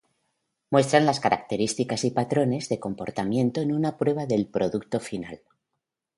Muestran 0.71 1.05
las 1.05 1.19
características 1.19 2.05
y 2.05 2.09
patrones 2.09 2.69
de 2.69 2.79
comportamiento 2.79 3.61
en 3.61 3.71
una 3.71 3.99
prueba 3.99 4.25
del 4.25 4.47
producto 4.47 4.99
final. 4.99 5.41